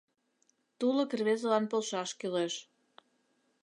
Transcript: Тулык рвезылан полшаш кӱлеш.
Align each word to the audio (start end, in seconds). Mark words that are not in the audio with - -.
Тулык 0.79 1.11
рвезылан 1.19 1.65
полшаш 1.71 2.09
кӱлеш. 2.19 2.53